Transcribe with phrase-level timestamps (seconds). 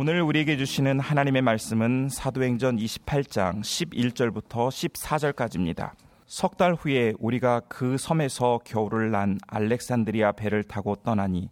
[0.00, 5.90] 오늘 우리에게 주시는 하나님의 말씀은 사도행전 28장 11절부터 14절까지입니다.
[6.24, 11.50] 석 달 후에 우리가 그 섬에서 겨울을 난 알렉산드리아 배를 타고 떠나니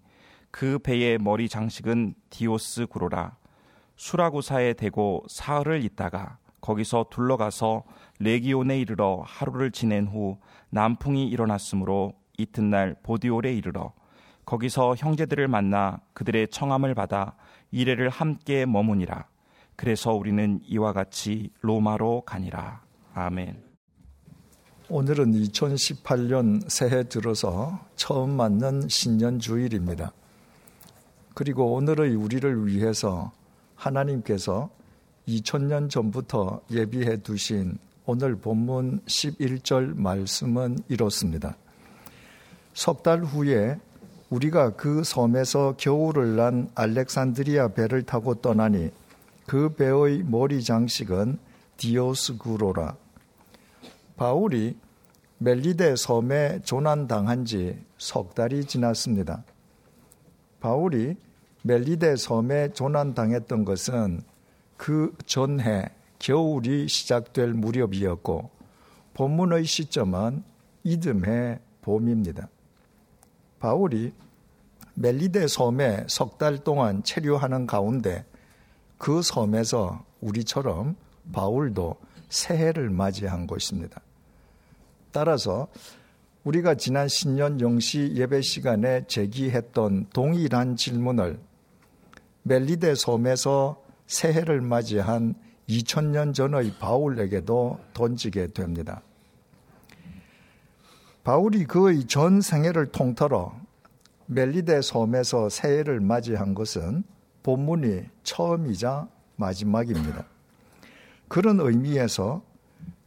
[0.53, 3.37] 그 배의 머리 장식은 디오스 구로라
[3.96, 7.83] 수라구사에 대고 사흘을 있다가 거기서 둘러가서
[8.21, 10.38] 레기온에 이르러 하루를 지낸 후
[10.71, 13.92] 남풍이 일어났으므로 이튿날 보디올에 이르러
[14.44, 17.34] 거기서 형제들을 만나 그들의 청함을 받아
[17.70, 19.27] 이래를 함께 머무니라.
[19.77, 22.82] 그래서 우리는 이와 같이 로마로 가니라.
[23.14, 23.62] 아멘.
[24.88, 30.12] 오늘은 2018년 새해 들어서 처음 맞는 신년 주일입니다.
[31.34, 33.32] 그리고 오늘의 우리를 위해서
[33.74, 34.70] 하나님께서
[35.28, 41.56] 2000년 전부터 예비해 두신 오늘 본문 11절 말씀은 이렇습니다.
[42.74, 43.80] 석 달 후에
[44.30, 48.90] 우리가 그 섬에서 겨울을 난 알렉산드리아 배를 타고 떠나니
[49.46, 51.38] 그 배의 머리 장식은
[51.76, 52.96] 디오스구로라.
[54.16, 54.77] 바울이
[55.38, 59.42] 멜리데 섬에 조난당한 지 석 달이 지났습니다.
[60.61, 61.16] 바울이
[61.62, 64.20] 멜리데 섬에 조난당했던 것은
[64.77, 68.50] 그 전해 겨울이 시작될 무렵이었고
[69.14, 70.44] 본문의 시점은
[70.84, 72.48] 이듬해 봄입니다.
[73.58, 74.12] 바울이
[74.94, 78.24] 멜리데 섬에 석 달 동안 체류하는 가운데
[78.98, 80.96] 그 섬에서 우리처럼
[81.32, 81.96] 바울도
[82.28, 84.00] 새해를 맞이한 것입니다.
[85.12, 85.68] 따라서
[86.44, 91.38] 우리가 지난 신년 영시 예배 시간에 제기했던 동일한 질문을
[92.44, 95.34] 멜리데 섬에서 새해를 맞이한
[95.68, 99.02] 2000년 전의 바울에게도 던지게 됩니다.
[101.27, 103.52] 바울이 그의 전 생애를 통틀어
[104.27, 107.02] 멜리데 섬에서 새해를 맞이한 것은
[107.42, 110.24] 본문이 처음이자 마지막입니다.
[111.27, 112.42] 그런 의미에서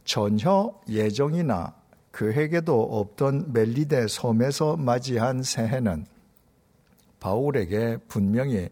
[0.04, 1.74] 전혀 예정이나
[2.12, 6.04] 계획에도 없던 멜리데 섬에서 맞이한 새해는
[7.20, 8.68] 바울에게 분명히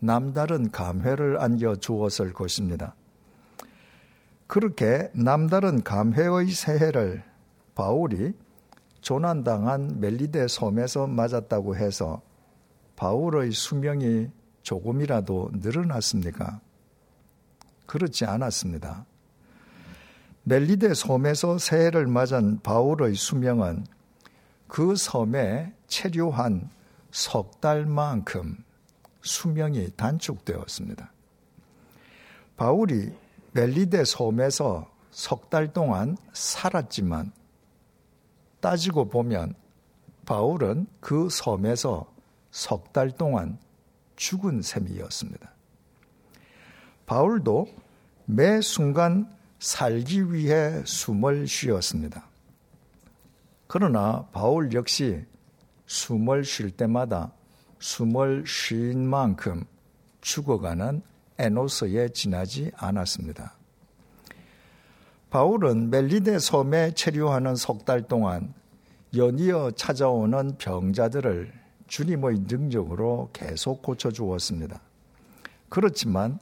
[0.00, 2.94] 남다른 감회를 안겨 주었을 것입니다.
[4.46, 7.24] 그렇게 남다른 감회의 새해를
[7.74, 8.34] 바울이
[9.06, 12.22] 조난당한 멜리데 섬에서 맞았다고 해서
[12.96, 14.26] 바울의 수명이
[14.62, 16.60] 조금이라도 늘어났습니까?
[17.86, 19.06] 그렇지 않았습니다.
[20.42, 23.86] 멜리데 섬에서 새해를 맞은 바울의 수명은
[24.66, 26.68] 그 섬에 체류한
[27.12, 28.56] 석 달만큼
[29.22, 31.12] 수명이 단축되었습니다.
[32.56, 33.12] 바울이
[33.52, 37.30] 멜리데 섬에서 석 달 동안 살았지만
[38.66, 39.54] 따지고 보면
[40.24, 42.12] 바울은 그 섬에서
[42.50, 43.60] 석 달 동안
[44.16, 45.52] 죽은 셈이었습니다.
[47.06, 47.68] 바울도
[48.24, 52.26] 매 순간 살기 위해 숨을 쉬었습니다.
[53.68, 55.24] 그러나 바울 역시
[55.86, 57.30] 숨을 쉴 때마다
[57.78, 59.64] 숨을 쉰 만큼
[60.22, 61.02] 죽어가는
[61.38, 63.54] 에노스에 지나지 않았습니다.
[65.30, 68.54] 바울은 멜리데 섬에 체류하는 석 달 동안
[69.14, 71.52] 연이어 찾아오는 병자들을
[71.86, 74.80] 주님의 능력으로 계속 고쳐주었습니다.
[75.68, 76.38] 그렇지만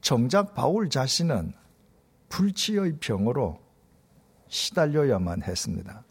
[0.00, 1.52] 정작 바울 자신은
[2.28, 3.58] 불치의 병으로
[4.48, 6.04] 시달려야만 했습니다.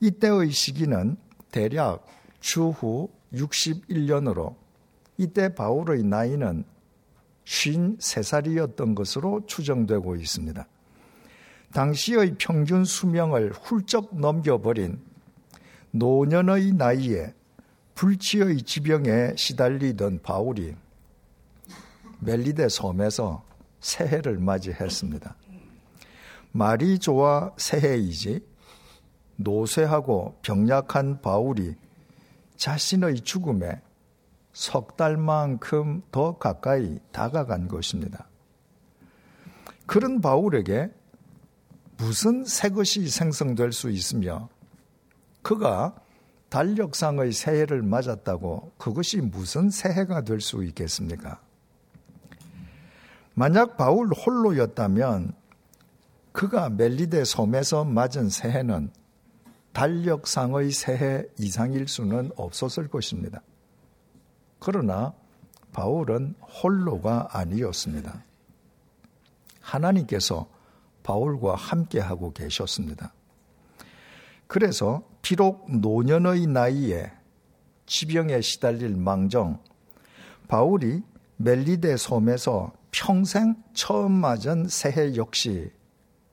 [0.00, 1.16] 이때의 시기는
[1.50, 2.06] 대략
[2.40, 4.54] 추후 61년으로
[5.18, 6.64] 이때 바울의 나이는
[7.50, 10.66] 53살이었던 것으로 추정되고 있습니다.
[11.72, 15.00] 당시의 평균 수명을 훌쩍 넘겨버린
[15.92, 17.34] 노년의 나이에
[17.94, 20.74] 불치의 지병에 시달리던 바울이
[22.20, 23.44] 멜리데 섬에서
[23.80, 25.36] 새해를 맞이했습니다.
[26.52, 28.44] 말이 좋아 새해이지
[29.36, 31.74] 노쇠하고 병약한 바울이
[32.56, 33.80] 자신의 죽음에
[34.60, 38.28] 석 달만큼 더 가까이 다가간 것입니다.
[39.86, 40.90] 그런 바울에게
[41.96, 44.50] 무슨 새 것이 생성될 수 있으며
[45.40, 45.94] 그가
[46.50, 51.40] 달력상의 새해를 맞았다고 그것이 무슨 새해가 될 수 있겠습니까?
[53.32, 55.32] 만약 바울 홀로였다면
[56.32, 58.90] 그가 멜리데 섬에서 맞은 새해는
[59.72, 63.40] 달력상의 새해 이상일 수는 없었을 것입니다.
[64.60, 65.14] 그러나
[65.72, 68.24] 바울은 홀로가 아니었습니다.
[69.60, 70.48] 하나님께서
[71.02, 73.12] 바울과 함께하고 계셨습니다.
[74.46, 77.10] 그래서 비록 노년의 나이에
[77.86, 79.60] 지병에 시달릴 망정,
[80.48, 81.02] 바울이
[81.36, 85.70] 멜리데 섬에서 평생 처음 맞은 새해 역시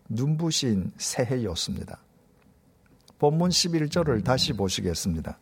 [0.10, 2.00] 눈부신 새해였습니다.
[3.20, 5.38] 본문 11절을 다시 보시겠습니다.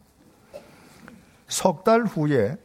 [1.48, 2.58] 석 달 후에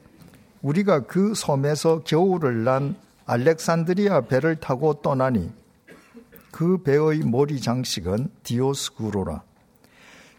[0.63, 2.97] 우리가 그 섬에서 겨울을 난
[3.27, 5.51] 알렉산드리아 배를 타고 떠나니
[6.51, 9.43] 그 배의 머리 장식은 디오스구로라.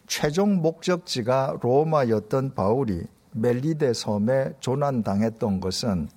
[0.08, 6.10] 최종 목적지가 로마였던 바울이 멜리데 섬에 조난당했던 것은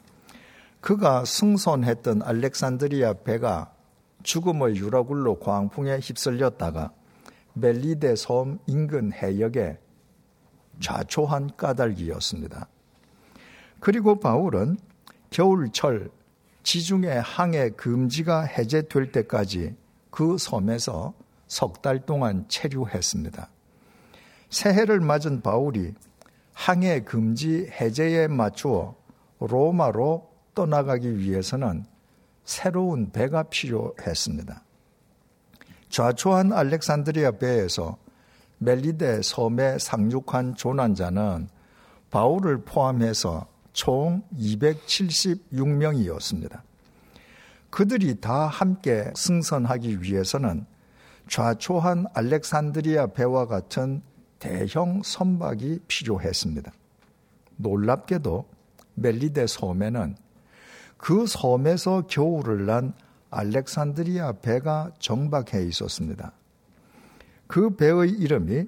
[0.80, 3.72] 그가 승선했던 알렉산드리아 배가
[4.24, 6.92] 죽음의 유라굴로 광풍에 휩쓸렸다가
[7.54, 9.78] 멜리데 섬 인근 해역에
[10.80, 12.68] 좌초한 까닭이었습니다.
[13.84, 14.78] 그리고 바울은
[15.28, 16.10] 겨울철
[16.62, 19.76] 지중해 항해 금지가 해제될 때까지
[20.10, 21.12] 그 섬에서
[21.48, 23.46] 석 달 동안 체류했습니다.
[24.48, 25.92] 새해를 맞은 바울이
[26.54, 28.94] 항해 금지 해제에 맞추어
[29.40, 31.84] 로마로 떠나가기 위해서는
[32.46, 34.62] 새로운 배가 필요했습니다.
[35.90, 37.98] 좌초한 알렉산드리아 배에서
[38.56, 41.48] 멜리데 섬에 상륙한 조난자는
[42.10, 46.62] 바울을 포함해서 총 276명이었습니다.
[47.68, 50.64] 그들이 다 함께 승선하기 위해서는
[51.28, 54.00] 좌초한 알렉산드리아 배와 같은
[54.38, 56.72] 대형 선박이 필요했습니다.
[57.56, 58.48] 놀랍게도
[58.94, 60.16] 멜리데 섬에는
[60.96, 62.94] 그 섬에서 겨울을 난
[63.30, 66.32] 알렉산드리아 배가 정박해 있었습니다.
[67.48, 68.66] 그 배의 이름이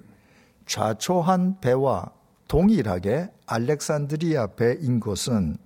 [0.67, 2.16] 좌초한 배와
[2.49, 5.57] 동일하게 알렉산드리아 배인 것은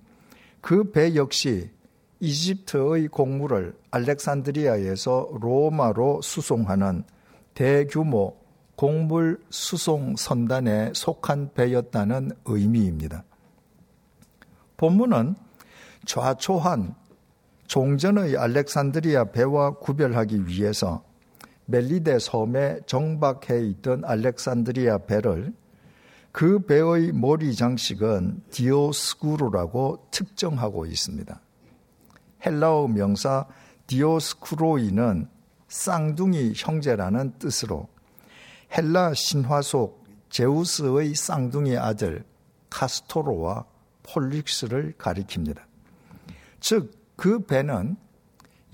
[0.61, 1.69] 그 배 역시
[2.19, 7.03] 이집트의 곡물을 알렉산드리아에서 로마로 수송하는
[7.55, 8.37] 대규모
[8.75, 13.23] 곡물 수송 선단에 속한 배였다는 의미입니다.
[14.77, 15.35] 본문은
[16.05, 16.95] 좌초한
[17.67, 21.03] 종전의 알렉산드리아 배와 구별하기 위해서
[21.65, 25.53] 멜리데 섬에 정박해 있던 알렉산드리아 배를
[26.31, 31.41] 그 배의 머리 장식은 디오스구로라고 특정하고 있습니다.
[32.45, 33.47] 헬라어 명사
[33.87, 35.27] 디오스쿠로이는
[35.67, 37.87] 쌍둥이 형제라는 뜻으로
[38.75, 42.23] 헬라 신화 속 제우스의 쌍둥이 아들
[42.69, 43.65] 카스토로와
[44.03, 45.59] 폴릭스를 가리킵니다.
[46.61, 47.97] 즉, 그 배는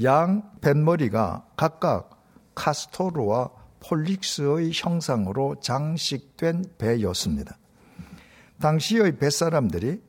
[0.04, 2.24] 양 뱃머리가 각각
[2.54, 3.50] 카스토르와
[3.88, 7.58] 폴릭스의 형상으로 장식된 배였습니다.
[8.60, 10.02] 당시의 뱃사람들이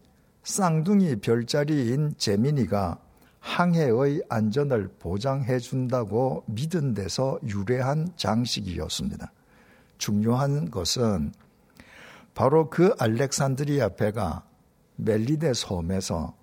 [0.43, 2.99] 쌍둥이 별자리인 제미니가
[3.41, 9.31] 항해의 안전을 보장해 준다고 믿은 데서 유래한 장식이었습니다.
[9.99, 11.33] 중요한 것은
[12.35, 14.45] 바로 그 알렉산드리아 배가
[14.97, 16.35] 멜리데 섬에서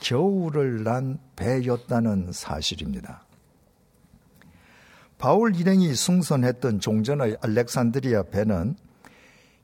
[0.00, 3.23] 겨울을 난 배였다는 사실입니다.
[5.18, 8.76] 바울 일행이 승선했던 종전의 알렉산드리아 배는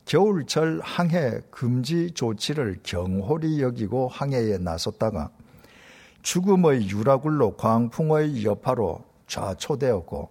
[0.04, 5.30] 겨울철 항해 금지 조치를 경홀히 여기고 항해에 나섰다가
[6.22, 10.30] 죽음의 유라굴로 광풍의 여파로 좌초되었고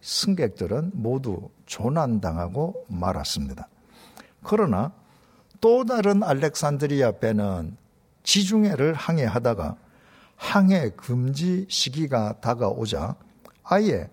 [0.00, 3.68] 승객들은 모두 조난당하고 말았습니다.
[4.42, 4.92] 그러나
[5.60, 7.76] 또 다른 알렉산드리아 배는
[8.22, 9.76] 지중해를 항해하다가
[10.36, 13.16] 항해 금지 시기가 다가오자
[13.62, 14.10] 아예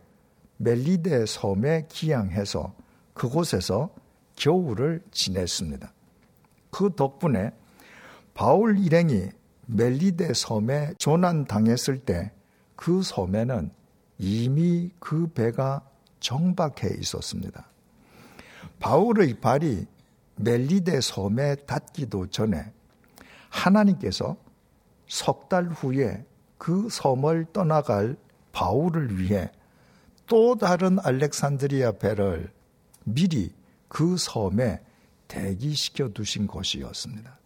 [0.63, 2.74] 멜리데 섬에 기항해서
[3.13, 3.89] 그곳에서
[4.36, 5.91] 겨울을 지냈습니다.
[6.72, 7.51] 그 덕분에
[8.34, 9.29] 바울 일행이
[9.67, 12.32] 멜리데 섬에 조난당했을 때
[12.75, 13.72] 그 섬에는
[14.17, 15.82] 이미 그 배가
[16.20, 17.65] 정박해 있었습니다.
[18.79, 19.86] 바울의 발이
[20.36, 22.74] 멜리데 섬에 닿기도 전에
[23.50, 24.36] 하나님께서
[25.08, 26.25] 석 달 후에
[26.58, 28.17] 그 섬을 떠나갈
[28.51, 29.50] 바울을 위해
[30.27, 32.51] 또 다른 알렉산드리아 배를
[33.03, 33.53] 미리
[33.88, 34.80] 그 섬에
[35.27, 37.38] 대기시켜 두신 것이었습니다.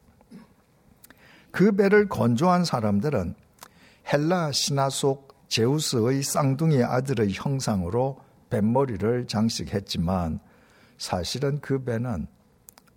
[1.51, 3.35] 그 배를 건조한 사람들은
[4.11, 8.19] 헬라 신화 속 제우스의 쌍둥이 아들의 형상으로
[8.49, 10.39] 뱃머리를 장식했지만
[10.97, 12.27] 사실은 그 배는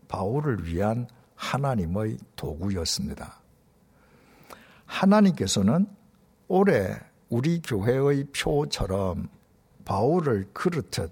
[0.08, 1.06] 바울을 위한
[1.36, 3.40] 하나님의 도구였습니다.
[4.86, 5.86] 하나님께서는
[6.48, 9.28] 올해 우리 교회의 표처럼
[9.90, 11.10] 바울을 그렇듯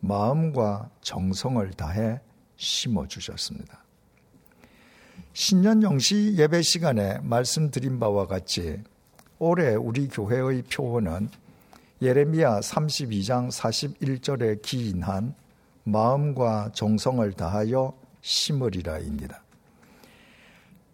[0.00, 2.20] 마음과 정성을 다해
[2.56, 3.84] 심어 주셨습니다.
[5.32, 8.82] 신년 영시 예배 시간에 말씀드린 바와 같이
[9.38, 11.28] 올해 우리 교회의 표어는
[12.02, 15.36] 예레미야 32장 41절에 기인한
[15.84, 19.40] 마음과 정성을 다하여 심으리라입니다.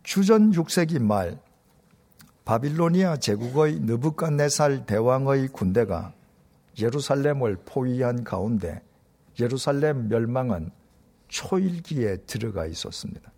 [0.03, 1.39] 주전 6세기 말
[2.45, 6.13] 바빌로니아 제국의 느부갓네살 대왕의 군대가
[6.79, 8.83] 예루살렘을 포위한 가운데
[9.41, 10.71] 예루살렘 멸망은
[11.29, 13.33] 초일기에 들어가 있었습니다.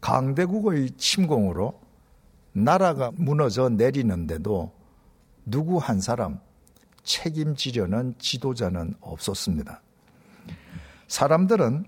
[0.00, 1.80] 강대국의 침공으로
[2.52, 4.72] 나라가 무너져 내리는데도
[5.46, 6.40] 누구 한 사람
[7.02, 9.82] 책임지려는 지도자는 없었습니다.
[11.08, 11.84] 사람들은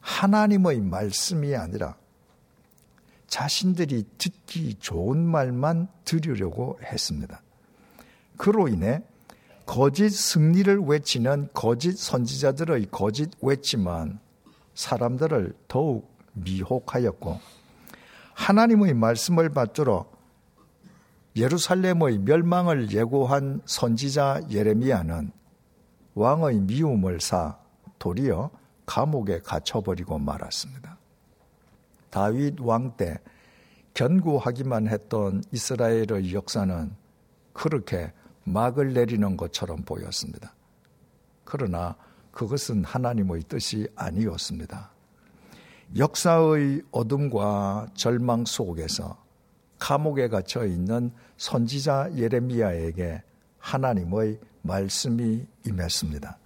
[0.00, 1.96] 하나님의 말씀이 아니라
[3.26, 7.42] 자신들이 듣기 좋은 말만 들으려고 했습니다.
[8.36, 9.02] 그로 인해
[9.66, 14.18] 거짓 승리를 외치는 거짓 선지자들의 거짓 외침은
[14.74, 17.38] 사람들을 더욱 미혹하였고
[18.34, 20.10] 하나님의 말씀을 받들어
[21.36, 25.32] 예루살렘의 멸망을 예고한 선지자 예레미야는
[26.14, 27.58] 왕의 미움을 사
[27.98, 28.50] 도리어
[28.86, 30.98] 감옥에 갇혀버리고 말았습니다.
[32.10, 33.18] 다윗 왕 때
[33.94, 36.92] 견고하기만 했던 이스라엘의 역사는
[37.52, 38.12] 그렇게
[38.44, 40.54] 막을 내리는 것처럼 보였습니다.
[41.44, 41.96] 그러나
[42.30, 44.90] 그것은 하나님의 뜻이 아니었습니다.
[45.96, 49.22] 역사의 어둠과 절망 속에서
[49.78, 53.22] 감옥에 갇혀 있는 선지자 예레미야에게
[53.58, 56.38] 하나님의 말씀이 임했습니다.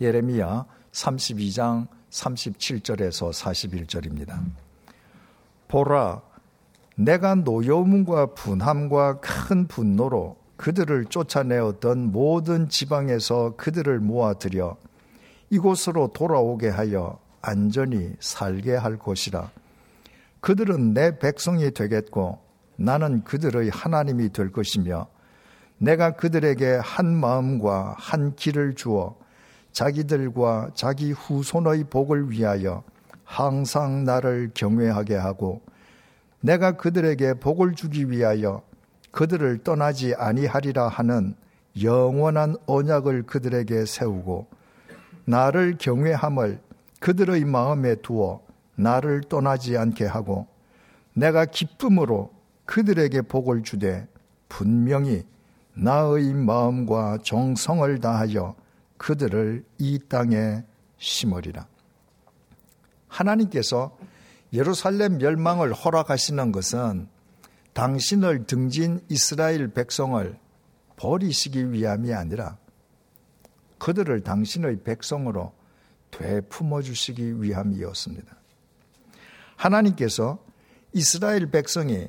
[0.00, 4.40] 예레미야 32장 37절에서 41절입니다.
[5.68, 6.22] 보라,
[6.96, 14.76] 내가 노여움과 분함과 큰 분노로 그들을 쫓아내었던 모든 지방에서 그들을 모아들여
[15.50, 19.50] 이곳으로 돌아오게 하여 안전히 살게 할 것이라.
[20.40, 22.40] 그들은 내 백성이 되겠고
[22.76, 25.06] 나는 그들의 하나님이 될 것이며
[25.78, 29.16] 내가 그들에게 한 마음과 한 길을 주어
[29.72, 32.82] 자기들과 자기 후손의 복을 위하여
[33.22, 35.62] 항상 나를 경외하게 하고
[36.40, 38.62] 내가 그들에게 복을 주기 위하여
[39.18, 41.34] 그들을 떠나지 아니하리라 하는
[41.82, 44.46] 영원한 언약을 그들에게 세우고
[45.24, 46.60] 나를 경외함을
[47.00, 48.40] 그들의 마음에 두어
[48.76, 50.46] 나를 떠나지 않게 하고
[51.14, 52.32] 내가 기쁨으로
[52.64, 54.06] 그들에게 복을 주되
[54.48, 55.24] 분명히
[55.74, 58.54] 나의 마음과 정성을 다하여
[58.98, 60.62] 그들을 이 땅에
[60.98, 61.66] 심으리라.
[63.08, 63.98] 하나님께서
[64.52, 67.08] 예루살렘 멸망을 허락하시는 것은
[67.78, 70.36] 당신을 등진 이스라엘 백성을
[70.96, 72.58] 버리시기 위함이 아니라
[73.78, 75.52] 그들을 당신의 백성으로
[76.10, 78.36] 되품어 주시기 위함이었습니다.
[79.54, 80.44] 하나님께서
[80.92, 82.08] 이스라엘 백성이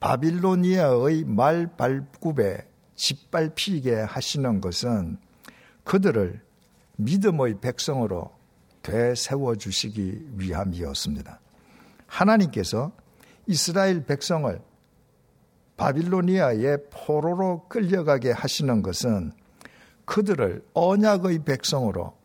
[0.00, 5.18] 바빌로니아의 말발굽에 짓밟히게 하시는 것은
[5.84, 6.42] 그들을
[6.96, 8.32] 믿음의 백성으로
[8.82, 11.38] 되세워 주시기 위함이었습니다.
[12.08, 12.90] 하나님께서
[13.46, 14.60] 이스라엘 백성을
[15.76, 19.32] 바빌로니아의 포로로 끌려가게 하시는 것은
[20.04, 22.16] 그들을 언약의 백성으로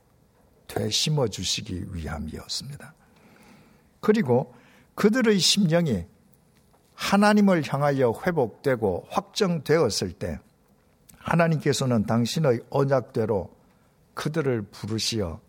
[0.68, 2.94] 되심어 주시기 위함이었습니다.
[4.00, 4.54] 그리고
[4.96, 6.06] 그들의 심령이
[6.94, 10.40] 하나님을 향하여 회복되고 확정되었을 때
[11.18, 13.50] 하나님께서는 당신의 언약대로
[14.14, 15.40] 그들을 부르시어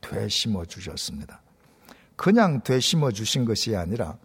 [0.00, 1.40] 되심어 주셨습니다.
[2.16, 4.16] 그냥 되심어 주신 것이 아니라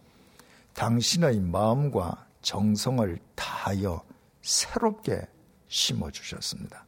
[0.74, 4.02] 당신의 마음과 정성을 다하여
[4.42, 5.26] 새롭게
[5.68, 6.86] 심어 주셨습니다.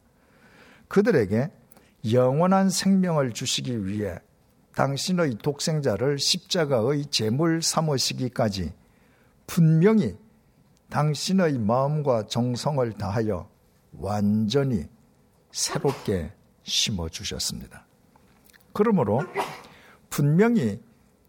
[0.87, 1.51] 그들에게
[2.11, 4.17] 영원한 생명을 주시기 위해
[4.75, 8.73] 당신의 독생자를 십자가의 제물 삼으시기까지
[9.45, 10.17] 분명히
[10.89, 13.49] 당신의 마음과 정성을 다하여
[13.93, 14.87] 완전히
[15.51, 16.31] 새롭게
[16.63, 17.85] 심어 주셨습니다.
[18.73, 19.21] 그러므로
[20.09, 20.81] 분명히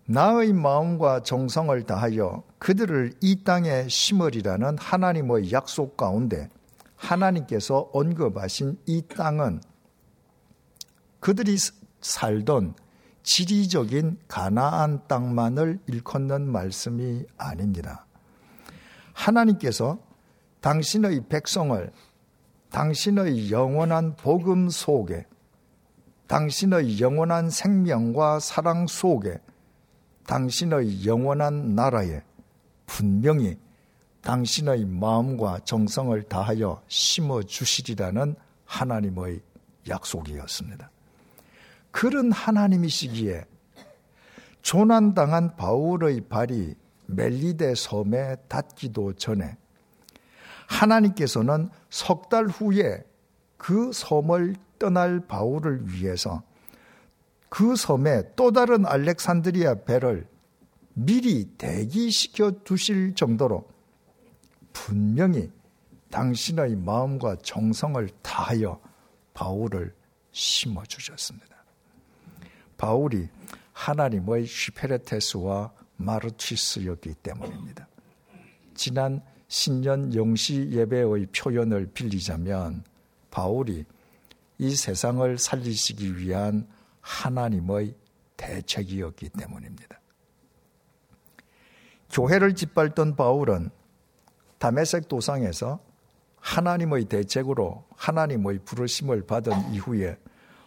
[0.07, 6.49] 나의 마음과 정성을 다하여 그들을 이 땅에 심으리라는 하나님의 약속 가운데
[6.97, 9.61] 하나님께서 언급하신 이 땅은
[11.21, 11.57] 그들이
[12.01, 12.75] 살던
[13.23, 18.07] 지리적인 가나안 땅만을 일컫는 말씀이 아닙니다.
[19.13, 19.99] 하나님께서
[20.61, 21.93] 당신의 백성을
[22.71, 25.27] 당신의 영원한 복음 속에
[26.27, 29.39] 당신의 영원한 생명과 사랑 속에
[30.27, 32.23] 당신의 영원한 나라에
[32.87, 33.59] 분명히
[34.23, 39.41] 당신의 마음과 정성을 다하여 심어 주시리라는 하나님의
[39.89, 40.91] 약속이었습니다.
[41.91, 43.45] 그런 하나님이시기에
[44.63, 46.75] 조난당한 바울의 발이
[47.07, 49.57] 멜리데 섬에 닿기도 전에
[50.69, 53.05] 하나님께서는 석 달 후에
[53.59, 56.43] 그 섬을 떠날 바울을 위해서
[57.53, 60.27] 그 섬에 또 다른 알렉산드리아 배를
[60.95, 63.69] 미리 대기시켜 두실 정도로
[64.73, 65.51] 분명히
[66.11, 68.81] 당신의 마음과 정성을 다하여
[69.35, 69.95] 바울을
[70.31, 71.63] 심어 주셨습니다.
[72.79, 73.29] 바울이
[73.75, 77.87] 하나님의 슈페레테스와 마르치스였기 때문입니다.
[78.75, 82.83] 지난 신년 영시 예배의 표현을 빌리자면
[83.31, 83.85] 바울이
[84.57, 86.67] 이 세상을 살리시기 위한
[87.03, 87.95] 하나님의
[88.37, 90.01] 대책이었기 때문입니다.
[92.11, 93.71] 교회를 짓밟던 바울은
[94.59, 95.81] 다메섹 도상에서
[96.37, 100.17] 하나님의 대책으로 하나님의 부르심을 받은 이후에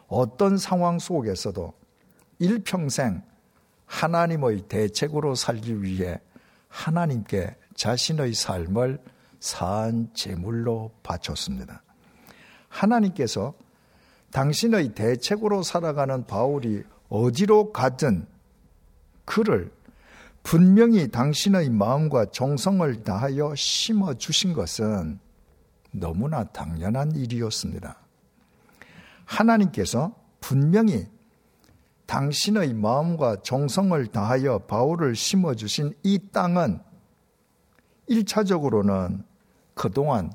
[0.07, 1.73] 어떤 상황 속에서도
[2.39, 3.21] 일평생
[3.85, 6.19] 하나님의 대책으로 살기 위해
[6.69, 9.01] 하나님께 자신의 삶을
[9.39, 11.83] 산 제물로 바쳤습니다.
[12.67, 13.53] 하나님께서
[14.35, 18.27] 당신의 대책으로 살아가는 바울이 어디로 가든
[19.23, 19.71] 그를
[20.43, 25.19] 분명히 당신의 마음과 정성을 다하여 심어 주신 것은
[25.91, 27.97] 너무나 당연한 일이었습니다.
[29.23, 31.07] 하나님께서 분명히
[32.05, 36.81] 당신의 마음과 정성을 다하여 바울을 심어 주신 이 땅은
[38.09, 39.23] 1차적으로는
[39.75, 40.33] 그동안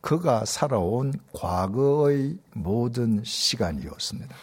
[0.00, 4.34] 그가 살아온 과거의 모든 시간이었습니다.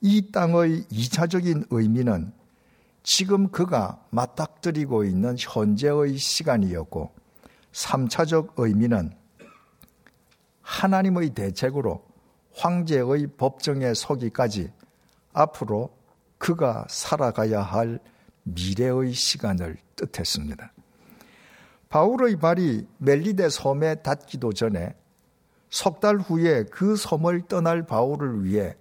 [0.00, 2.32] 이 땅의 2차적인 의미는
[3.02, 7.12] 지금 그가 맞닥뜨리고 있는 현재의 시간이었고
[7.72, 9.12] 3차적 의미는
[10.62, 12.02] 하나님의 대책으로
[12.54, 14.70] 황제의 법정에 서기까지
[15.32, 15.90] 앞으로
[16.38, 17.98] 그가 살아가야 할
[18.44, 20.73] 미래의 시간을 뜻했습니다.
[21.94, 24.96] 바울의 발이 멜리데 섬에 닿기도 전에
[25.70, 28.74] 석 달 후에 그 섬을 떠날 바울을 위해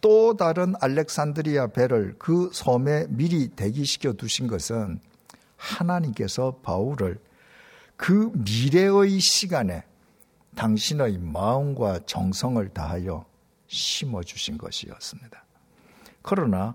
[0.00, 5.00] 또 다른 알렉산드리아 배를 그 섬에 미리 대기시켜 두신 것은
[5.56, 7.18] 하나님께서 바울을
[7.94, 9.84] 그 미래의 시간에
[10.54, 13.26] 당신의 마음과 정성을 다하여
[13.66, 15.44] 심어 주신 것이었습니다.
[16.22, 16.74] 그러나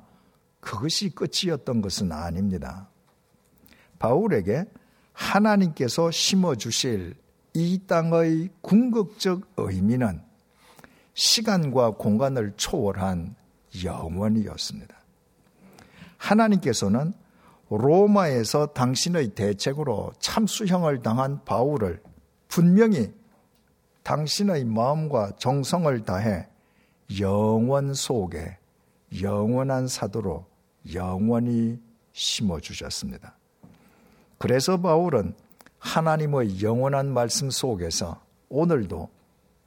[0.59, 2.87] 그것이 끝이었던 것은 아닙니다.
[3.97, 4.65] 바울에게
[5.21, 7.13] 하나님께서 심어 주실
[7.53, 10.21] 이 땅의 궁극적 의미는
[11.13, 13.35] 시간과 공간을 초월한
[13.83, 14.95] 영원이었습니다.
[16.17, 17.13] 하나님께서는
[17.69, 22.01] 로마에서 당신의 대책으로 참수형을 당한 바울을
[22.47, 23.13] 분명히
[24.03, 26.47] 당신의 마음과 정성을 다해
[27.19, 28.57] 영원 속에
[29.21, 30.45] 영원한 사도로
[30.93, 31.79] 영원히
[32.11, 33.37] 심어주셨습니다.
[34.41, 35.35] 그래서 바울은
[35.77, 39.07] 하나님의 영원한 말씀 속에서 오늘도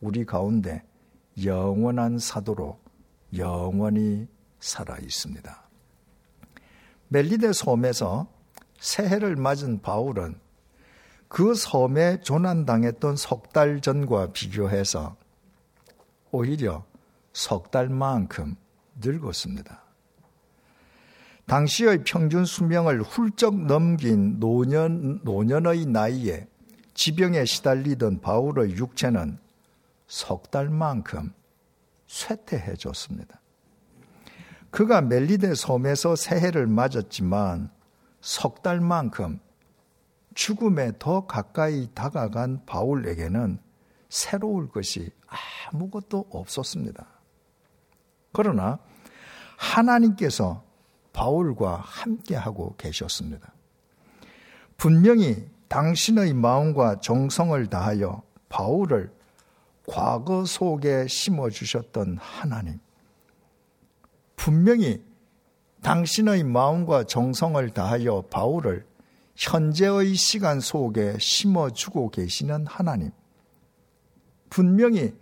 [0.00, 0.82] 우리 가운데
[1.44, 2.80] 영원한 사도로
[3.36, 4.26] 영원히
[4.58, 5.62] 살아 있습니다.
[7.06, 8.26] 멜리데 섬에서
[8.80, 10.40] 새해를 맞은 바울은
[11.28, 15.14] 그 섬에 조난당했던 석 달 전과 비교해서
[16.32, 16.84] 오히려
[17.32, 18.56] 석 달만큼
[19.00, 19.83] 늙었습니다.
[21.46, 26.48] 당시의 평균 수명을 훌쩍 넘긴 노년, 노년의 나이에
[26.94, 29.38] 지병에 시달리던 바울의 육체는
[30.06, 31.32] 석 달만큼
[32.06, 33.40] 쇠퇴해 줬습니다.
[34.70, 37.70] 그가 멜리데 섬에서 새해를 맞았지만
[38.20, 39.38] 석 달만큼
[40.34, 43.58] 죽음에 더 가까이 다가간 바울에게는
[44.08, 45.10] 새로울 것이
[45.72, 47.06] 아무것도 없었습니다.
[48.32, 48.78] 그러나
[49.56, 50.64] 하나님께서
[51.14, 53.54] 바울과 함께하고 계셨습니다.
[54.76, 59.10] 분명히 당신의 마음과 정성을 다하여 바울을
[59.86, 62.78] 과거 속에 심어주셨던 하나님.
[64.36, 65.02] 분명히
[65.82, 68.86] 당신의 마음과 정성을 다하여 바울을
[69.36, 73.10] 현재의 시간 속에 심어주고 계시는 하나님.
[74.50, 75.14] 분명히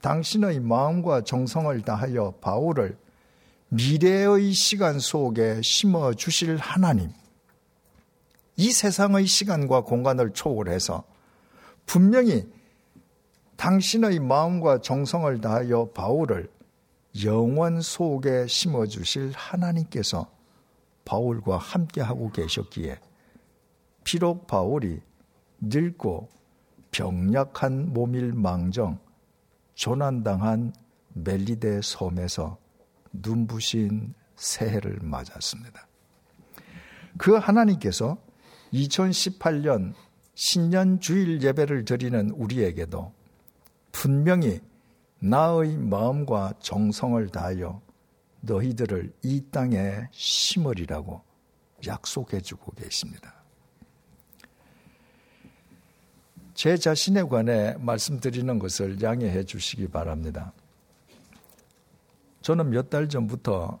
[0.00, 2.96] 당신의 마음과 정성을 다하여 바울을
[3.68, 7.10] 미래의 시간 속에 심어 주실 하나님.
[8.56, 11.02] 이 세상의 시간과 공간을 초월해서
[11.84, 12.48] 분명히
[13.56, 16.48] 당신의 마음과 정성을 다하여 바울을
[17.24, 20.30] 영원 속에 심어 주실 하나님께서
[21.04, 23.00] 바울과 함께하고 계셨기에
[24.04, 25.00] 비록 바울이
[25.60, 26.28] 늙고
[26.92, 28.98] 병약한 몸일 망정
[29.74, 30.72] 조난당한
[31.14, 32.58] 멜리데 섬에서
[33.22, 35.86] 눈부신 새해를 맞았습니다.
[37.18, 38.18] 그 하나님께서
[38.72, 39.94] 2018년
[40.34, 43.12] 신년 주일 예배를 드리는 우리에게도
[43.92, 44.60] 분명히
[45.18, 47.80] 나의 마음과 정성을 다하여
[48.42, 51.22] 너희들을 이 땅에 심으리라고
[51.86, 53.34] 약속해 주고 계십니다.
[56.54, 60.52] 제 자신에 관해 말씀드리는 것을 양해해 주시기 바랍니다.
[62.46, 63.80] 저는 몇 달 전부터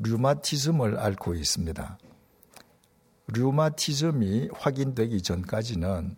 [0.00, 1.96] 류마티즘을 앓고 있습니다.
[3.28, 6.16] 류마티즘이 확인되기 전까지는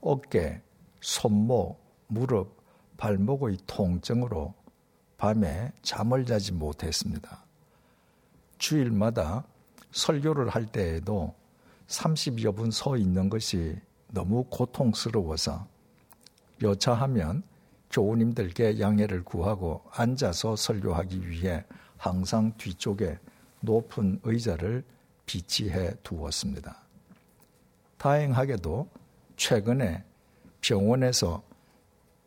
[0.00, 0.60] 어깨,
[1.00, 2.56] 손목, 무릎,
[2.96, 4.54] 발목의 통증으로
[5.18, 7.44] 밤에 잠을 자지 못했습니다.
[8.58, 9.46] 주일마다
[9.92, 11.32] 설교를 할 때에도
[11.86, 15.64] 30여 분 서 있는 것이 너무 고통스러워서
[16.60, 17.44] 여차하면
[17.90, 21.64] 교우님들께 양해를 구하고 앉아서 설교하기 위해
[21.96, 23.18] 항상 뒤쪽에
[23.60, 24.84] 높은 의자를
[25.24, 26.82] 비치해 두었습니다.
[27.98, 28.88] 다행하게도
[29.36, 30.04] 최근에
[30.60, 31.42] 병원에서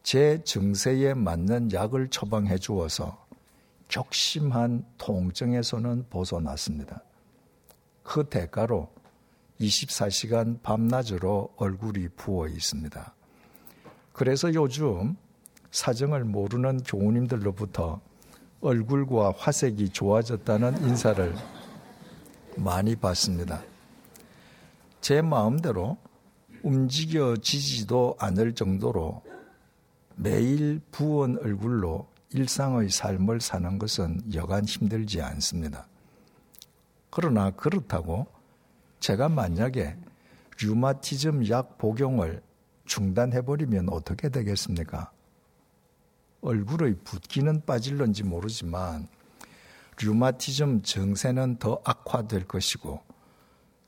[0.04, 3.26] 제 증세에 맞는 약을 처방해 주어서
[3.88, 7.04] 격심한 통증에서는 벗어났습니다.
[8.04, 8.90] 그 대가로
[9.60, 13.14] 24시간 밤낮으로 얼굴이 부어 있습니다.
[14.14, 15.16] 그래서 요즘
[15.72, 18.02] 사정을 모르는 교우님들로부터
[18.62, 21.36] 얼굴과 화색이 좋아졌다는 인사를
[22.58, 23.64] 많이 받습니다.
[25.02, 25.98] 제 마음대로
[26.64, 29.24] 움직여지지도 않을 정도로
[30.16, 35.88] 매일 부은 얼굴로 일상의 삶을 사는 것은 여간 힘들지 않습니다.
[37.10, 38.28] 그러나 그렇다고
[39.00, 39.96] 제가 만약에
[40.62, 42.42] 류마티즘 약 복용을
[42.86, 45.12] 중단해버리면 어떻게 되겠습니까?
[46.42, 49.08] 얼굴의 붓기는 빠질런지 모르지만
[50.02, 53.02] 류마티즘 증세는 더 악화될 것이고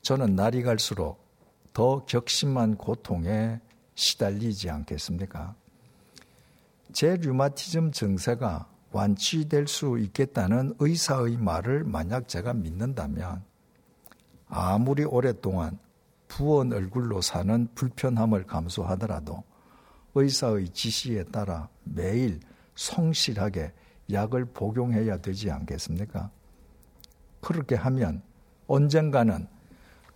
[0.02, 1.22] 저는 날이 갈수록
[1.72, 3.60] 더 격심한 고통에
[3.94, 5.54] 시달리지 않겠습니까?
[6.92, 13.42] 제 류마티즘 증세가 완치될 수 있겠다는 의사의 말을 만약 제가 믿는다면
[14.48, 15.78] 아무리 오랫동안
[16.28, 19.44] 부은 얼굴로 사는 불편함을 감수하더라도
[20.14, 22.40] 의사의 지시에 따라 매일
[22.74, 23.72] 성실하게
[24.10, 26.30] 약을 복용해야 되지 않겠습니까?
[27.40, 28.22] 그렇게 하면
[28.66, 29.48] 언젠가는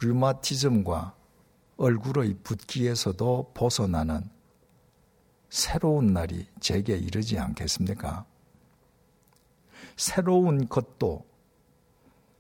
[0.01, 1.15] 류마티즘과
[1.79, 4.29] 얼굴의 붓기에서도 벗어나는
[5.49, 8.27] 새로운 날이 제게 이르지 않겠습니까?
[9.97, 11.27] 새로운 것도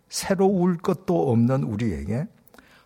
[0.08, 2.26] 새로울 것도 없는 우리에게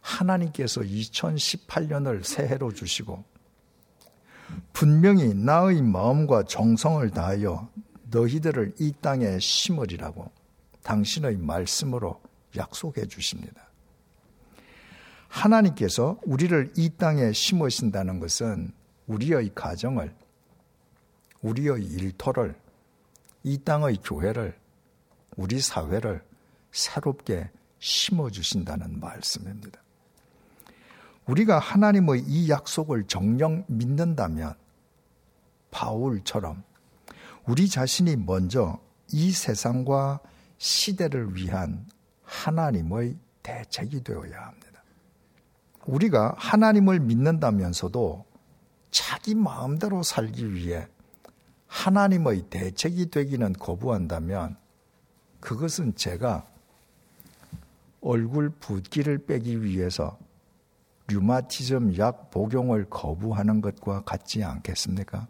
[0.00, 3.24] 하나님께서 2018년을 새해로 주시고
[4.72, 7.68] 분명히 나의 마음과 정성을 다하여
[8.10, 10.30] 너희들을 이 땅에 심으리라고
[10.82, 12.20] 당신의 말씀으로
[12.56, 13.68] 약속해 주십니다.
[15.28, 18.72] 하나님께서 우리를 이 땅에 심으신다는 것은
[19.06, 20.14] 우리의 가정을,
[21.42, 22.56] 우리의 일터를,
[23.44, 24.58] 이 땅의 교회를,
[25.36, 26.22] 우리 사회를
[26.72, 29.80] 새롭게 심어주신다는 말씀입니다.
[31.30, 34.54] 우리가 하나님의 이 약속을 정령 믿는다면
[35.70, 36.64] 바울처럼
[37.46, 38.80] 우리 자신이 먼저
[39.12, 40.18] 이 세상과
[40.58, 41.86] 시대를 위한
[42.24, 44.82] 하나님의 대책이 되어야 합니다.
[45.86, 48.24] 우리가 하나님을 믿는다면서도
[48.90, 50.88] 자기 마음대로 살기 위해
[51.68, 54.56] 하나님의 대책이 되기는 거부한다면
[55.38, 56.44] 그것은 제가
[58.00, 60.18] 얼굴 붓기를 빼기 위해서
[61.10, 65.26] 류마티즘 약 복용을 거부하는 것과 같지 않겠습니까?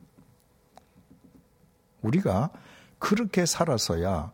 [2.03, 2.51] 우리가
[2.99, 4.33] 그렇게 살아서야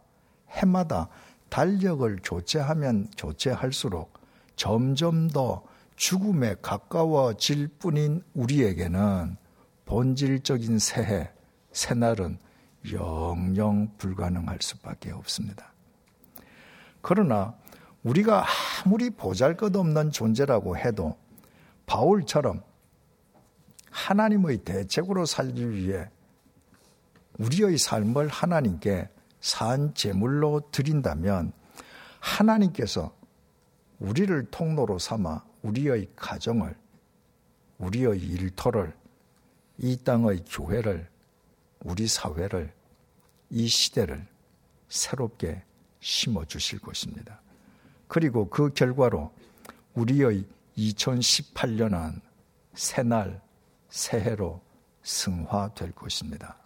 [0.50, 1.08] 해마다
[1.48, 4.12] 달력을 교체하면 교체할수록
[4.56, 5.62] 점점 더
[5.94, 9.36] 죽음에 가까워질 뿐인 우리에게는
[9.84, 11.30] 본질적인 새해,
[11.72, 12.38] 새날은
[12.92, 15.72] 영영 불가능할 수밖에 없습니다.
[17.00, 17.54] 그러나
[18.02, 18.44] 우리가
[18.84, 21.16] 아무리 보잘 것 없는 존재라고 해도
[21.86, 22.62] 바울처럼
[23.90, 26.08] 하나님의 대책으로 살기 위해
[27.38, 29.08] 우리의 삶을 하나님께
[29.40, 31.52] 산 제물로 드린다면
[32.20, 33.14] 하나님께서
[33.98, 36.76] 우리를 통로로 삼아 우리의 가정을,
[37.78, 38.94] 우리의 일터를,
[39.78, 41.08] 이 땅의 교회를,
[41.80, 42.72] 우리 사회를,
[43.50, 44.26] 이 시대를
[44.88, 45.62] 새롭게
[46.00, 47.40] 심어 주실 것입니다.
[48.08, 49.32] 그리고 그 결과로
[49.94, 50.44] 우리의
[50.76, 52.20] 2018년은
[52.74, 53.40] 새날,
[53.88, 54.60] 새해로
[55.02, 56.56] 승화될 것입니다.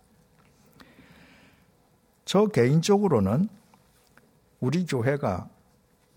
[2.24, 3.48] 저 개인적으로는
[4.60, 5.48] 우리 교회가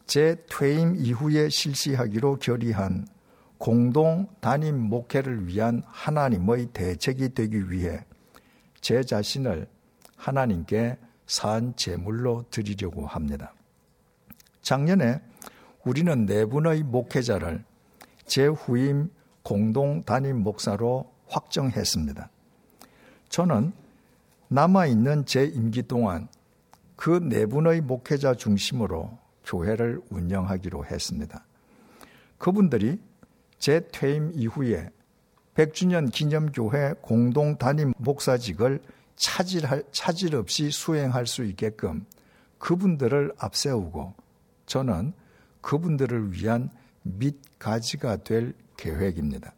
[0.05, 3.07] 제 퇴임 이후에 실시하기로 결의한
[3.57, 8.05] 공동 담임 목회를 위한 하나님의 대책이 되기 위해
[8.81, 9.67] 제 자신을
[10.17, 13.53] 하나님께 산 제물로 드리려고 합니다.
[14.61, 15.21] 작년에
[15.85, 17.63] 우리는 네 분의 목회자를
[18.25, 19.09] 제 후임
[19.43, 22.29] 공동 담임 목사로 확정했습니다.
[23.29, 23.73] 저는
[24.47, 26.27] 남아있는 제 임기 동안
[26.95, 31.43] 그 네 분의 목회자 중심으로 교회를 운영하기로 했습니다.
[32.37, 32.99] 그분들이
[33.57, 34.89] 제 퇴임 이후에
[35.55, 38.81] 100주년 기념교회 공동 담임 목사직을
[39.15, 42.05] 차질, 차질 없이 수행할 수 있게끔
[42.57, 44.13] 그분들을 앞세우고
[44.65, 45.13] 저는
[45.61, 46.69] 그분들을 위한
[47.03, 49.53] 밑가지가 될 계획입니다.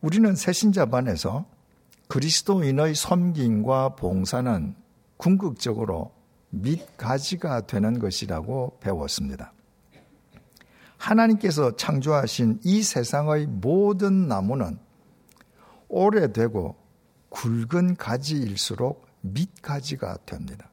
[0.00, 1.46] 우리는 새신자반에서
[2.08, 4.74] 그리스도인의 섬김과 봉사는
[5.16, 6.12] 궁극적으로
[6.50, 9.52] 밑 가지가 되는 것이라고 배웠습니다.
[10.96, 14.78] 하나님께서 창조하신 이 세상의 모든 나무는
[15.88, 16.76] 오래되고
[17.30, 20.70] 굵은 가지일수록 밑가지가 됩니다.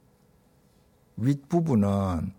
[1.17, 2.33] 윗부분은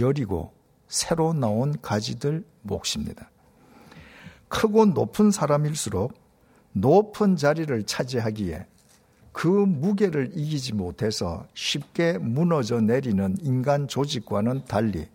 [0.00, 0.52] 여리고
[0.90, 3.30] 새로 나온 가지들 몫입니다.
[4.48, 6.12] 크고 높은 사람일수록
[6.72, 8.66] 높은 자리를 차지하기에
[9.32, 15.06] 그 무게를 이기지 못해서 쉽게 무너져 내리는 인간 조직과는 달리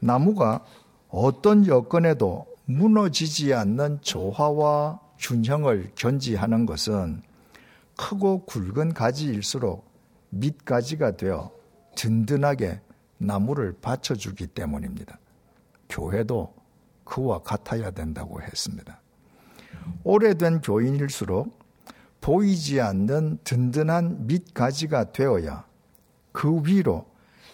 [0.00, 0.64] 나무가
[1.08, 7.22] 어떤 여건에도 무너지지 않는 조화와 균형을 견지하는 것은
[7.96, 9.88] 크고 굵은 가지일수록
[10.30, 11.52] 밑가지가 되어
[11.94, 12.80] 든든하게
[13.18, 15.18] 나무를 받쳐주기 때문입니다.
[15.88, 16.54] 교회도
[17.04, 19.00] 그와 같아야 된다고 했습니다.
[20.02, 21.58] 오래된 교인일수록
[22.20, 25.66] 보이지 않는 든든한 밑가지가 되어야
[26.32, 27.06] 그 위로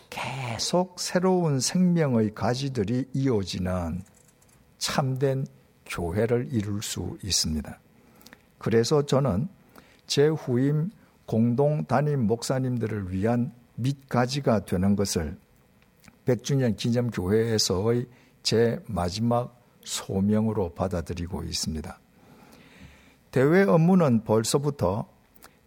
[0.08, 4.02] 계속 새로운 생명의 가지들이 이어지는
[4.78, 5.46] 참된
[5.86, 7.78] 교회를 이룰 수 있습니다.
[8.58, 9.48] 그래서 저는
[10.06, 10.90] 제 후임
[11.26, 15.36] 공동 담임 목사님들을 위한 밑가지가 되는 것을
[16.24, 18.06] 100주년 기념교회에서의
[18.42, 21.98] 제 마지막 소명으로 받아들이고 있습니다.
[23.30, 25.08] 대외 업무는 벌써부터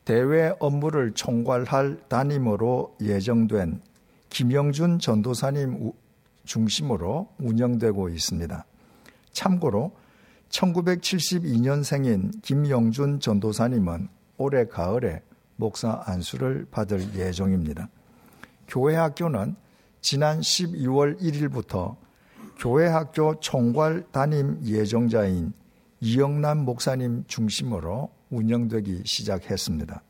[0.05, 3.81] 대외 업무를 총괄할 담임으로 예정된
[4.29, 5.91] 김영준 전도사님
[6.43, 8.65] 중심으로 운영되고 있습니다.
[9.31, 9.93] 참고로
[10.49, 15.21] 1972년생인 김영준 전도사님은 올해 가을에
[15.55, 17.89] 목사 안수를 받을 예정입니다.
[18.67, 19.55] 교회 학교는
[20.03, 21.95] 지난 12월 1일부터
[22.57, 25.53] 교회 학교 총괄 담임 예정자인
[26.01, 30.03] 이영남 목사님 중심으로 운영되기 시작했습니다.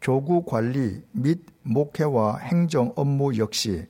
[0.00, 3.88] 교구 관리 및 목회와 행정 업무 역시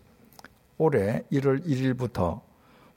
[0.78, 2.40] 올해 1월 1일부터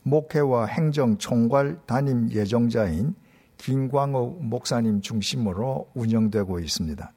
[0.03, 3.13] 목회와 행정 총괄 담임 예정자인
[3.57, 7.11] 김광욱 목사님 중심으로 운영되고 있습니다.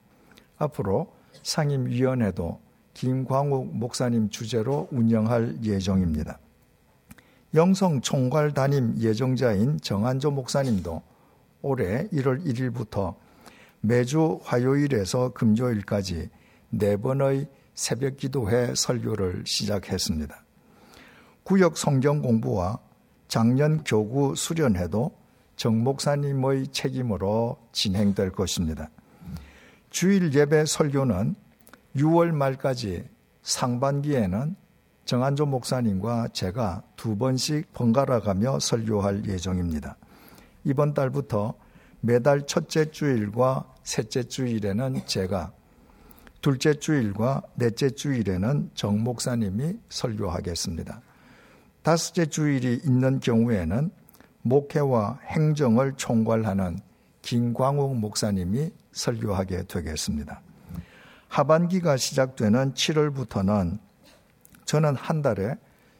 [0.56, 1.12] 앞으로
[1.44, 2.67] 상임위원회도
[2.98, 6.40] 김광욱 목사님 주재로 운영할 예정입니다.
[7.54, 11.00] 영성 총괄 담임 예정자인 정한조 목사님도
[11.62, 13.14] 올해 1월 1일부터
[13.82, 16.28] 매주 화요일에서 금요일까지
[16.70, 20.44] 네 번의 새벽 기도회 설교를 시작했습니다.
[21.44, 22.80] 구역 성경 공부와
[23.28, 25.12] 작년 교구 수련회도
[25.54, 28.90] 정 목사님의 책임으로 진행될 것입니다.
[29.88, 31.36] 주일 예배 설교는
[31.96, 33.08] 6월 말까지
[33.42, 34.56] 상반기에는
[35.04, 39.96] 정한조 목사님과 제가 두 번씩 번갈아 가며 설교할 예정입니다.
[40.64, 41.54] 이번 달부터
[42.00, 45.52] 매달 첫째 주일과 셋째 주일에는 제가,
[46.42, 51.00] 둘째 주일과 넷째 주일에는 정 목사님이 설교하겠습니다.
[51.82, 53.90] 다섯째 주일이 있는 경우에는
[54.42, 56.78] 목회와 행정을 총괄하는
[57.22, 60.42] 김광욱 목사님이 설교하게 되겠습니다.
[61.28, 63.78] 하반기가 시작되는 7월부터는
[64.64, 65.54] 저는 한 달에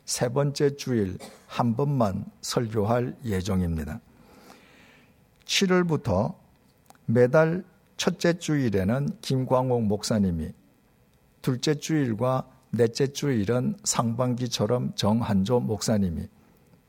[0.05, 4.01] 세 번째 주일 한 번만 설교할 예정입니다.
[5.45, 6.35] 7월부터
[7.07, 7.65] 매달
[7.97, 10.53] 첫째 주일에는 김광옥 목사님이
[11.43, 16.29] 둘째 주일과 넷째 주일은 상반기처럼 정한조 목사님이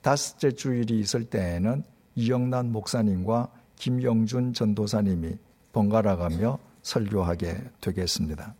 [0.01, 1.83] 다섯째 주일이 있을 때에는
[2.15, 5.37] 이영란 목사님과 김영준 전도사님이
[5.71, 8.55] 번갈아 가며 설교하게 되겠습니다.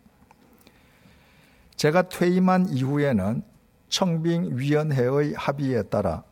[1.76, 3.42] 제가 퇴임한 이후에는
[3.88, 6.24] 청빙위원회의 합의에 따라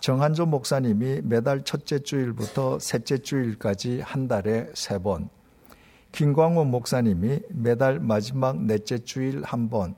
[0.00, 5.28] 정한조 목사님이 매달 첫째 주일부터 셋째 주일까지 한 달에 세 번,
[6.12, 9.94] 김광호 목사님이 매달 마지막 넷째 주일 한 번,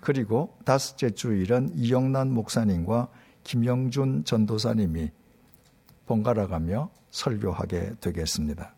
[0.00, 3.08] 그리고 다섯째 주일은 이영란 목사님과
[3.44, 5.10] 김영준 전도사님이
[6.06, 8.75] 번갈아 가며 설교하게 되겠습니다.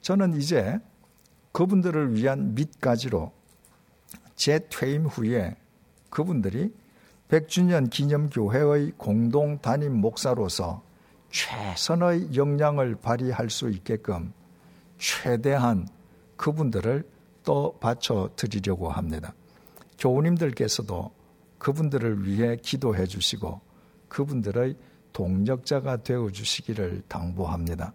[0.00, 0.78] 저는 이제
[1.52, 3.32] 그분들을 위한 밑가지로
[4.34, 5.56] 제 퇴임 후에
[6.08, 6.72] 그분들이
[7.28, 10.82] 100주년 기념교회의 공동 담임 목사로서
[11.30, 14.32] 최선의 역량을 발휘할 수 있게끔
[14.98, 15.86] 최대한
[16.36, 17.08] 그분들을
[17.44, 19.34] 또 바쳐 드리려고 합니다.
[19.98, 21.12] 교우님들께서도
[21.58, 23.60] 그분들을 위해 기도해 주시고
[24.08, 24.76] 그분들의
[25.12, 27.92] 동력자가 되어 주시기를 당부합니다.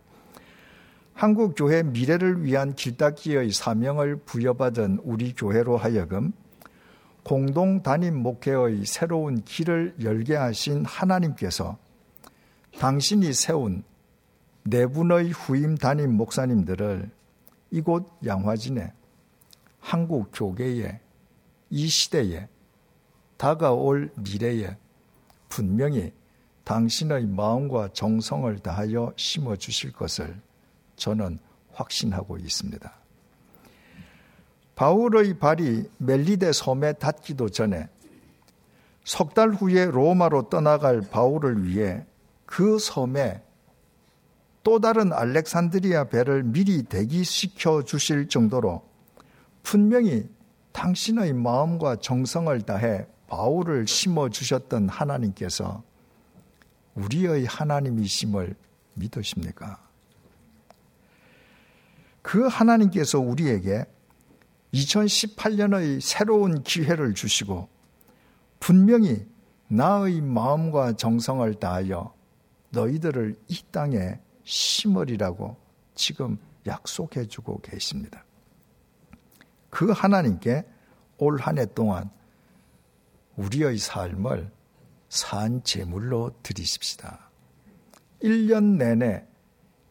[1.16, 6.34] 한국 교회 미래를 위한 길닦기의 사명을 부여받은 우리 교회로 하여금
[7.24, 11.78] 공동 단임 목회의 새로운 길을 열게 하신 하나님께서
[12.80, 13.86] 당신이 세운
[14.66, 17.10] 네 분의 후임 단임 목사님들을
[17.72, 18.92] 이곳 양화진에
[19.80, 21.00] 한국 교계에
[21.70, 22.50] 이 시대에
[23.38, 24.76] 다가올 미래에
[25.48, 26.12] 분명히
[26.66, 30.44] 당신의 마음과 정성을 다하여 심어 주실 것을
[30.96, 31.40] 저는
[31.74, 32.94] 확신하고 있습니다.
[34.76, 37.90] 바울의 발이 멜리데 섬에 닿기도 전에
[39.06, 42.06] 석 달 후에 로마로 떠나갈 바울을 위해
[42.46, 43.44] 그 섬에
[44.64, 48.84] 또 다른 알렉산드리아 배를 미리 대기시켜 주실 정도로
[49.62, 50.28] 분명히
[50.72, 55.84] 당신의 마음과 정성을 다해 바울을 심어 주셨던 하나님께서
[56.96, 58.56] 우리의 하나님이심을
[58.96, 59.85] 믿으십니까?
[62.26, 63.86] 그 하나님께서 우리에게
[64.74, 67.70] 2018년의 새로운 기회를 주시고
[68.60, 69.28] 분명히
[69.68, 72.16] 나의 마음과 정성을 다하여
[72.72, 75.56] 너희들을 이 땅에 심으리라고
[75.94, 78.26] 지금 약속해 주고 계십니다.
[79.70, 80.66] 그 하나님께
[81.20, 82.10] 올 한 해 동안
[83.38, 84.52] 우리의 삶을
[85.10, 87.30] 산 제물로 드리십시다.
[88.24, 89.28] 1년 내내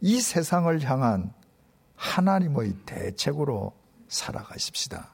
[0.00, 1.32] 이 세상을 향한
[2.04, 3.72] 하나님의 대책으로
[4.08, 5.12] 살아가십시다.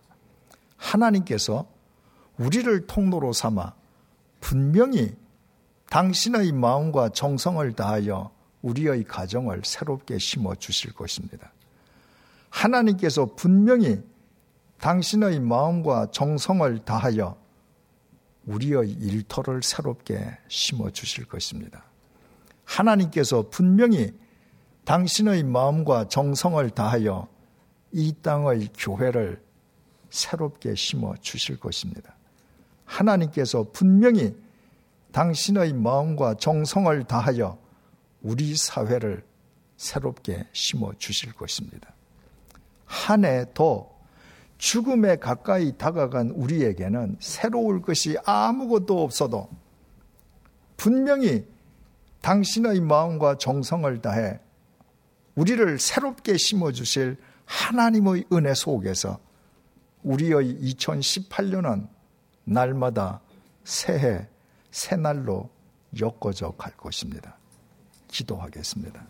[0.77, 1.67] 하나님께서
[2.37, 3.75] 우리를 통로로 삼아
[4.41, 5.15] 분명히
[5.89, 8.31] 당신의 마음과 정성을 다하여
[8.63, 11.53] 우리의 가정을 새롭게 심어 주실 것입니다.
[12.49, 14.03] 하나님께서 분명히
[14.81, 17.39] 당신의 마음과 정성을 다하여
[18.47, 21.85] 우리의 일터를 새롭게 심어 주실 것입니다.
[22.65, 24.13] 하나님께서 분명히
[24.91, 27.29] 당신의 마음과 정성을 다하여
[27.93, 29.41] 이 땅의 교회를
[30.11, 32.17] 새롭게 심어 주실 것입니다.
[32.87, 34.35] 하나님께서 분명히
[35.13, 37.57] 당신의 마음과 정성을 다하여
[38.21, 39.25] 우리 사회를
[39.77, 41.95] 새롭게 심어 주실 것입니다.
[42.85, 43.89] 한 해 더
[44.59, 49.49] 죽음에 가까이 다가간 우리에게는 새로울 것이 아무것도 없어도
[50.77, 51.47] 분명히
[52.23, 54.41] 당신의 마음과 정성을 다해
[55.41, 59.19] 우리를 새롭게 심어 주실 하나님의 은혜 속에서
[60.03, 61.89] 우리의 2018년은
[62.45, 63.23] 날마다
[63.65, 64.29] 새해,
[64.71, 65.49] 새날로
[65.99, 67.39] 엮어져 갈 것입니다.
[68.09, 69.03] 기도하겠습니다.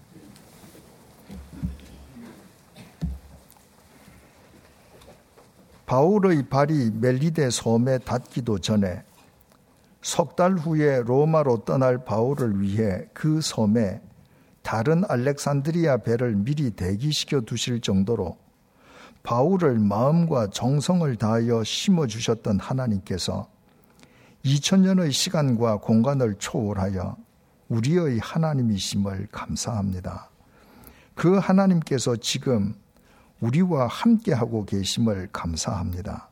[5.86, 9.02] 바울의 발이 멜리데 섬에 닿기도 전에
[10.00, 14.00] 석 달 후에 로마로 떠날 바울을 위해 그 섬에
[14.62, 18.36] 다른 알렉산드리아 배를 미리 대기시켜 두실 정도로
[19.22, 23.48] 바울을 마음과 정성을 다하여 심어 주셨던 하나님께서
[24.44, 27.16] 2000년의 시간과 공간을 초월하여
[27.68, 30.30] 우리의 하나님이심을 감사합니다.
[31.14, 32.74] 그 하나님께서 지금
[33.40, 36.28] 우리와 함께하고 계심을 감사합니다.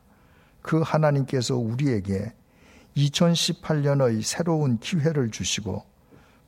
[0.61, 2.33] 그 하나님께서 우리에게
[2.97, 5.83] 2018년의 새로운 기회를 주시고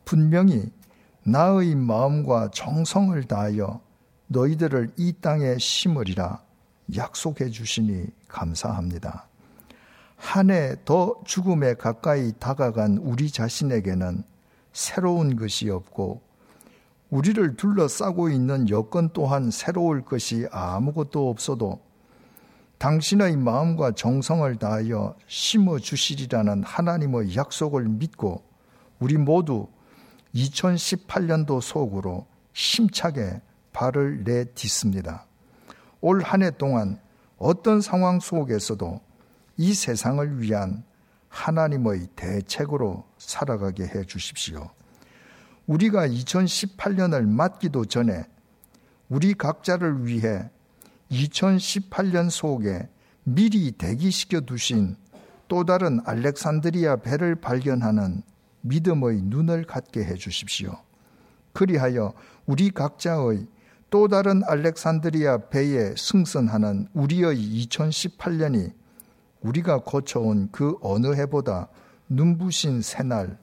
[0.06, 0.72] 분명히
[1.24, 3.80] 나의 마음과 정성을 다하여
[4.28, 6.42] 너희들을 이 땅에 심으리라
[6.96, 9.28] 약속해 주시니 감사합니다.
[10.18, 14.24] 한 해 더 죽음에 가까이 다가간 우리 자신에게는
[14.72, 16.22] 새로운 것이 없고
[17.10, 21.82] 우리를 둘러싸고 있는 여건 또한 새로울 것이 아무것도 없어도
[22.78, 28.44] 당신의 마음과 정성을 다하여 심어 주시리라는 하나님의 약속을 믿고
[29.00, 29.68] 우리 모두
[30.36, 33.42] 2018년도 속으로 힘차게
[33.74, 35.26] 발을 내딛습니다.
[36.02, 37.00] 올 한 해 동안
[37.38, 39.02] 어떤 상황 속에서도
[39.58, 40.84] 이 세상을 위한
[41.30, 44.70] 하나님의 대책으로 살아가게 해 주십시오.
[45.68, 48.26] 우리가 2018년을 맞기도 전에
[49.10, 50.50] 우리 각자를 위해
[51.12, 52.90] 2018년 속에
[53.24, 54.96] 미리 대기시켜 두신
[55.48, 58.24] 또 다른 알렉산드리아 배를 발견하는
[58.62, 60.76] 믿음의 눈을 갖게 해 주십시오.
[61.54, 62.14] 그리하여
[62.46, 63.48] 우리 각자의
[63.90, 68.74] 또 다른 알렉산드리아 배에 승선하는 우리의 2018년이
[69.42, 71.68] 우리가 거쳐온 그 어느 해보다
[72.08, 73.38] 눈부신 새날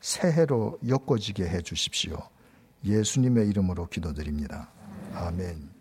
[0.00, 2.18] 새해로 엮어지게 해 주십시오.
[2.84, 4.68] 예수님의 이름으로 기도드립니다.
[5.14, 5.73] 아멘.